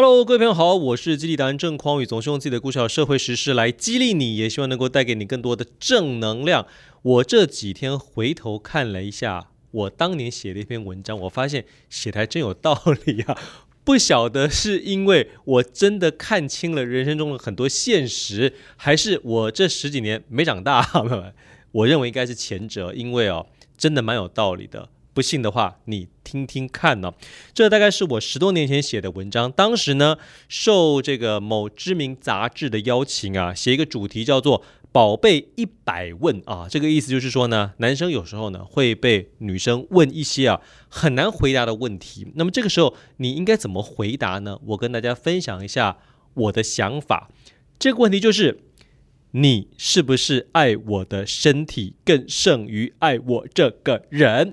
[0.00, 6.68] Hello，各位朋友好，我是激励达人郑匡宇，总是用自己的故事和社会时事来激励你，也希望能够带给你更多的正能量。
[7.02, 13.36] 我这几天回头看了一下我当年写的一篇文章，我发现写的还真有道理啊！
[13.82, 20.88] 不晓得是因为我真的看清了人生中的很多现实，还是我这十几年没长大？
[21.72, 23.44] 我认为应该是前者，因为哦，
[23.76, 24.88] 真的蛮有道理的。
[25.14, 27.12] 不信的话，你听听看呢、
[27.52, 30.16] 这大概是我十多年前写的文章，当时呢
[30.48, 36.68] 受这个某知名杂志的邀请啊，写一个主题叫做“宝贝一百问”啊。
[36.70, 42.28] 这个意思就是说呢，男生有时候呢会被女生问一些啊很难回答的问题。
[42.36, 44.60] 那么这个时候你应该怎么回答呢？
[44.66, 45.98] 我跟大家分享一下
[46.34, 47.28] 我的想法。
[47.78, 48.60] 这个问题就是：
[49.32, 54.52] 你是不是爱我的身体更胜于爱我这个人？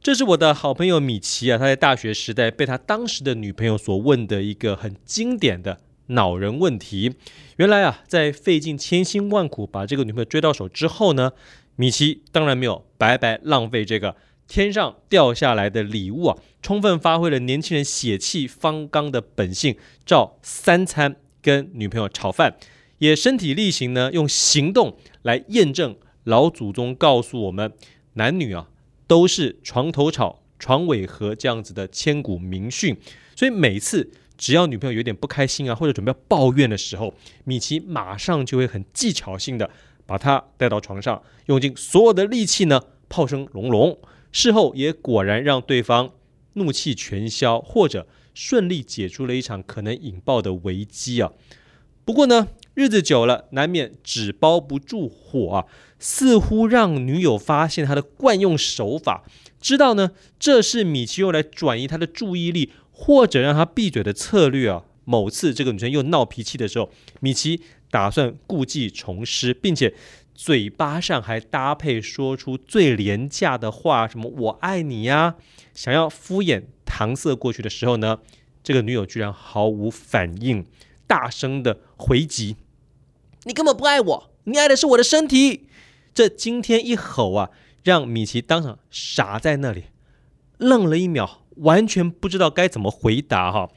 [0.00, 7.16] 这是我的好朋友米奇啊，他在大学时代被他当时的女朋友所问的一个很经典的恼人问题。
[7.56, 11.32] 原来啊，在费尽千辛万苦把这个女朋友追到手之后呢，
[11.74, 14.14] 米奇当然没有白白浪费这个
[14.46, 22.56] 天上掉下来的礼物啊，充分发挥了年轻人血气方刚的本性，照三餐跟女朋友炒饭，
[22.98, 27.72] 也身体力行呢，用行动来验证老祖宗告诉我们
[28.14, 28.68] 男女啊。
[29.08, 32.96] 都是床头吵，床尾和这样子的千古名训，
[33.34, 39.68] 所以每次只要女朋友有点不开心啊，或者准备要抱怨的时候，米奇马上就会很技巧性的
[40.06, 43.98] 把她带到床上，用尽所有的力气呢，炮声隆隆，
[44.30, 46.12] 事后也果然让对方
[46.52, 51.32] 怒气全消，或者顺利解除了一场可能引爆的危机啊。
[52.04, 52.48] 不过呢，
[52.78, 55.64] 日子久了，难免纸包不住火啊。
[55.98, 59.24] 似乎让女友发现他的惯用手法，
[59.60, 64.84] 知道呢，这是米奇用来转移他的注意力，或者让他闭嘴的策略啊。
[65.04, 69.92] 某次这个女生又闹脾气的时候，米奇打算故技重施，并且
[70.32, 75.34] 嘴巴上还搭配说出最廉价的话，什么“我爱你”呀，
[75.74, 78.20] 想要敷衍搪塞过去的时候呢，
[78.62, 80.64] 这个女友居然毫无反应，
[81.08, 82.54] 大声的回击
[83.48, 85.68] ：“你根本不爱我，你爱的是我的身体。”
[86.12, 87.50] 这惊天一吼啊，
[87.82, 89.84] 让米奇当场傻在那里，
[90.58, 93.70] 愣了一秒，完全不知道该怎么回答哈。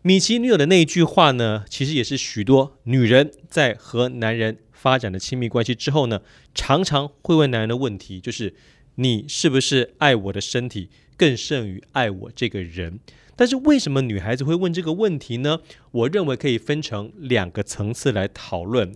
[0.00, 6.22] 米奇女友的那一句话呢，其实也是许多女人在和男人发展的亲密关系之后呢，
[6.54, 8.54] 常常会问男人的问题，就是
[8.96, 13.00] 你是不是爱我的身体更胜于爱我这个人？
[13.36, 15.60] 但是为什么女孩子会问这个问题呢？
[15.90, 18.94] 我认为可以分成两个层次来讨论。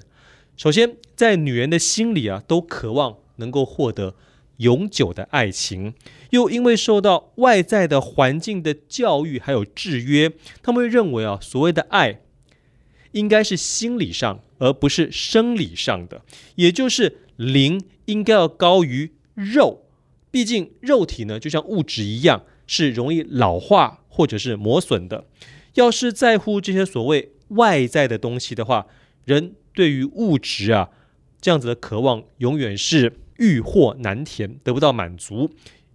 [0.57, 4.15] 首先，在女人的心里啊，都渴望能够获得
[4.57, 5.93] 永久的爱情，
[6.31, 10.33] 又因为受到外在的环境的教育还有制约，
[10.63, 12.23] 他们会认为啊，所谓的爱
[13.13, 16.23] 应该是心理上，而不是生理上的，
[16.55, 19.85] 也就是灵应该要高于肉。
[20.31, 25.25] 毕竟肉体呢，就像物质一样，是容易老化或者是磨损的。
[25.75, 28.87] 要是在乎这些所谓外在的东西的话，
[29.25, 29.55] 人。
[29.73, 30.91] 对于物质啊，
[31.41, 35.49] 这样子的渴望永远是欲壑难填，得不到满足，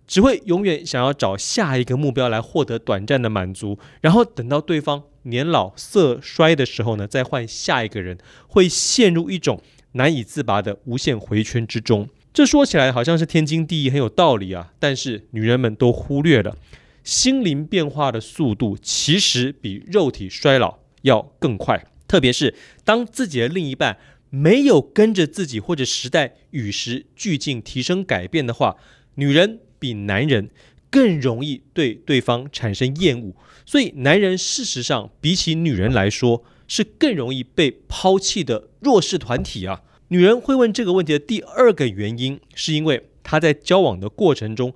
[0.08, 8.18] 只会永远想要找下一个目标来获得短暂的满足，然后等到对方年老色衰的时候呢，再换下一个人，
[8.48, 12.08] 会陷入一种难以自拔的无限回圈之中。
[12.36, 16.58] 这说起来好像是天经地义，很有道理啊，但是女人们都忽略了，
[17.02, 21.86] 心灵变化的速度其实比肉体衰老要更快。
[22.10, 22.54] 特别是
[22.84, 23.98] 当自己的另一半
[24.30, 28.76] 没有跟着自己或者时代与时俱进提升改变的话，
[29.14, 30.50] 女人比男人
[30.90, 33.34] 更容易对对方产生厌恶。
[33.66, 39.84] 所以，男人事实上比起女人来说是更容易被抛弃的弱势团体啊。
[40.10, 44.74] 女人会问这个问题的第二个原因，是因为她在交往的过程中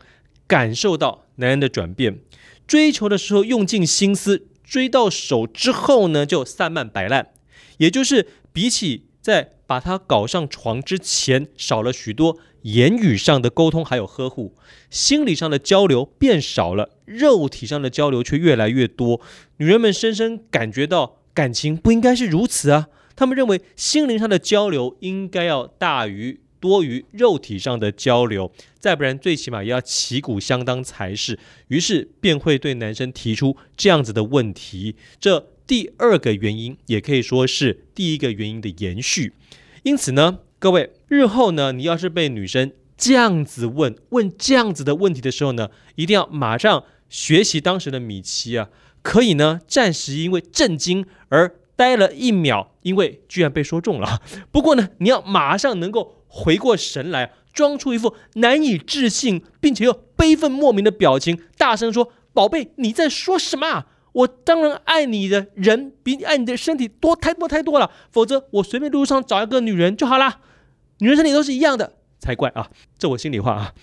[0.47, 2.19] 感受到男人的转变，
[2.65, 4.47] 追求的时候用尽心思。
[4.63, 7.29] 追到手之后呢，就散漫摆烂，
[7.77, 14.53] 也就是比起在把他搞上床之前，少了许多言语上的沟通还有呵护，
[14.91, 19.19] 心理上的交流变少了，肉体上的交流却越来越多。
[19.57, 22.89] 女人们深深感觉到感情不应该是如此啊，
[23.19, 26.39] 他们认为心灵上的交流应该要大于。
[26.61, 28.51] 多于肉体上的交流，
[28.81, 31.39] 再不然最起码也要旗鼓相当才是。
[31.69, 34.93] 于是便会对男生提出这样子的问题。
[35.21, 39.31] 这第二个原因也可以说是第一个原因的延续。
[39.83, 48.67] 因此呢，各位日后呢，你要是被女生这样子问问这样子的问题的时候呢，一定要马上学习当时的米奇啊，
[49.01, 54.21] 可以呢暂时因为震惊而呆了一秒，因为居然被说中了。
[54.51, 63.65] 不过呢，你要马上能够回过神来，装出一副难以置信并且又悲愤莫名的表情，大声说：“宝贝，你在说什么？
[63.65, 70.41] 啊我当然爱你的人比你爱你的身体多太多太多了，否则我随便路上找一个女人就好啦。
[70.97, 72.69] 女人身体都是一样的才怪啊！
[72.97, 73.73] 这我心里话啊。”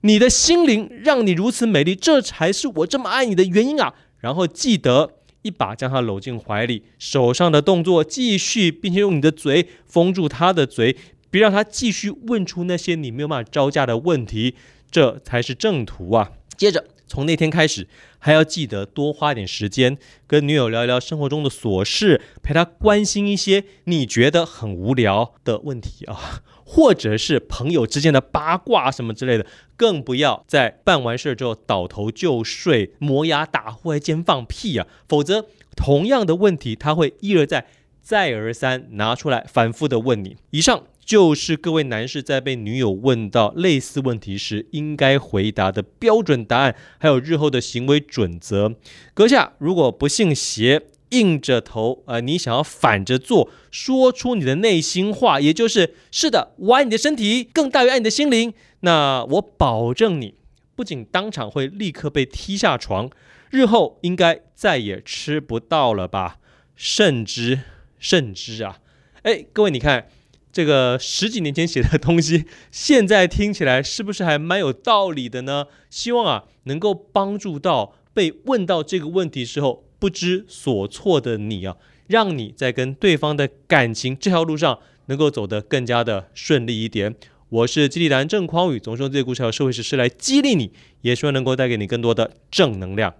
[0.00, 3.94] 你的心灵让你如此美丽，这才是我这么爱你的原因啊！
[4.18, 5.12] 然后记得
[5.44, 10.96] 一把将她搂进怀里，手上的动作继续，并且用你的嘴封住她的嘴，
[11.30, 14.54] 别让她继续问出那些你没有办法招架的问题，
[14.90, 16.32] 这才是正途啊！
[16.56, 17.86] 接着从那天开始，
[18.18, 26.42] 还要记得多花点时间跟女友聊一聊生活中的琐事，陪她关心一些你觉得很无聊的问题啊。
[26.64, 29.46] 或者是朋友之间的八卦什么之类的，
[29.76, 34.86] 更不要在办完事儿之后倒头就睡、磨牙打呼、还兼放屁啊！
[35.08, 35.46] 否则，
[35.76, 37.66] 同样的问题他会一而再、
[38.00, 40.36] 再而三拿出来反复的问你。
[40.50, 48.74] 以上就是各位男士在被女友问到类似问题时应该回答的标准答案，还有日后的行为准则。
[49.12, 50.80] 阁下如果不信邪，
[51.14, 58.52] 硬着头，呃，你想要反着做，说出你的内心话，也就是是的，我爱你的身体更大于爱你的心灵。
[58.80, 60.34] 那我保证你，
[60.74, 63.08] 不仅当场会立刻被踢下床，
[63.50, 66.38] 日后应该再也吃不到了吧？
[66.74, 67.60] 甚至，
[67.98, 68.80] 甚至啊，
[69.22, 70.08] 哎，各位，你看
[70.52, 75.66] 这个十几年前写的东西，现在听起来是不是还蛮有道理的呢？
[75.88, 79.84] 希望啊，能够帮助到被问到这个问题时候。
[79.98, 81.76] 不知所措的你啊，
[82.06, 87.14] 让你在跟对方的感情这条路上能够走得更加的顺利一点。
[87.50, 93.14] 我是激励男郑匡宇，总是用这些故事和社会时事来激励你，也希望能够带给你更多的正能量。